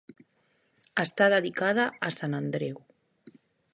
Està 1.03 1.27
dedicada 1.33 1.85
a 2.09 2.13
sant 2.17 2.37
Andreu. 2.39 2.85